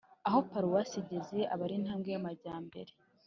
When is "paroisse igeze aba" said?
0.49-1.63